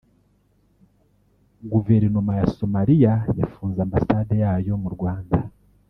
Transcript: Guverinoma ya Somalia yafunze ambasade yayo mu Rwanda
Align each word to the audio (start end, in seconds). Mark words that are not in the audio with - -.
Guverinoma 1.71 2.33
ya 2.39 2.47
Somalia 2.57 3.13
yafunze 3.39 3.79
ambasade 3.85 4.33
yayo 4.43 4.73
mu 4.83 4.89
Rwanda 4.97 5.37